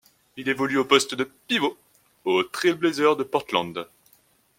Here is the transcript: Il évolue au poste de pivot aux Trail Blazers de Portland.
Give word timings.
Il 0.35 0.49
évolue 0.49 0.79
au 0.79 0.85
poste 0.85 1.13
de 1.13 1.25
pivot 1.47 1.77
aux 2.25 2.41
Trail 2.41 2.73
Blazers 2.73 3.15
de 3.17 3.23
Portland. 3.23 3.87